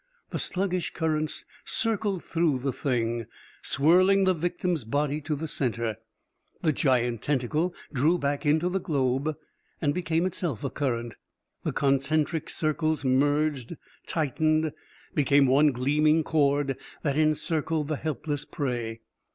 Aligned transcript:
The 0.31 0.39
sluggish 0.39 0.95
currents 0.95 1.45
circled 1.63 2.23
through 2.23 2.57
the 2.57 2.73
Thing, 2.73 3.27
swirling 3.61 4.23
the 4.23 4.33
victim's 4.33 4.83
body 4.83 5.21
to 5.21 5.35
the 5.35 5.47
center. 5.47 5.97
The 6.63 6.73
giant 6.73 7.21
tentacle 7.21 7.75
drew 7.93 8.17
back 8.17 8.43
into 8.43 8.67
the 8.67 8.79
globe 8.79 9.37
and 9.79 9.93
became 9.93 10.25
itself 10.25 10.63
a 10.63 10.71
current. 10.71 11.17
The 11.61 11.71
concentric 11.71 12.49
circles 12.49 13.05
merged 13.05 13.77
tightened 14.07 14.71
became 15.13 15.45
one 15.45 15.67
gleaming 15.71 16.23
cord 16.23 16.77
that 17.03 17.15
encircled 17.15 17.87
the 17.87 17.97
helpless 17.97 18.43
prey. 18.43 19.01